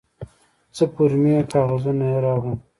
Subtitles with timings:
[0.75, 2.55] څه فورمې کاغذونه یې راوړل.